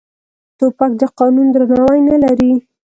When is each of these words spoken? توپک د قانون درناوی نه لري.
توپک 0.57 0.91
د 1.01 1.03
قانون 1.17 1.47
درناوی 1.51 1.99
نه 2.09 2.17
لري. 2.23 2.53